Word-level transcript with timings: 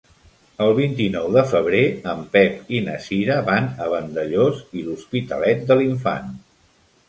El 0.67 0.71
vint-i-nou 0.77 1.27
de 1.35 1.43
febrer 1.51 1.81
en 2.15 2.23
Pep 2.37 2.73
i 2.79 2.81
na 2.87 2.97
Cira 3.09 3.37
van 3.53 3.69
a 3.87 3.93
Vandellòs 3.95 4.67
i 4.81 4.89
l'Hospitalet 4.89 5.67
de 5.71 5.83
l'Infant. 5.83 6.37